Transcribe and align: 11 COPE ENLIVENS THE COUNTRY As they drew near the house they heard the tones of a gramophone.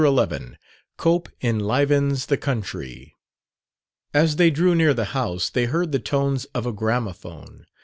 11 0.03 0.57
COPE 0.97 1.29
ENLIVENS 1.41 2.25
THE 2.25 2.35
COUNTRY 2.35 3.13
As 4.15 4.37
they 4.37 4.49
drew 4.49 4.73
near 4.73 4.95
the 4.95 5.05
house 5.13 5.51
they 5.51 5.65
heard 5.65 5.91
the 5.91 5.99
tones 5.99 6.45
of 6.55 6.65
a 6.65 6.73
gramophone. 6.73 7.67